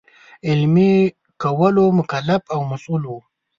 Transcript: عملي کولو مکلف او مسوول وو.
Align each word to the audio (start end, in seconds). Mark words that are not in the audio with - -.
عملي 0.49 0.93
کولو 1.41 1.85
مکلف 1.99 2.41
او 2.53 2.59
مسوول 2.69 3.03
وو. 3.07 3.19